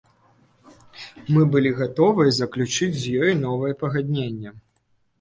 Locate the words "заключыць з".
2.41-3.17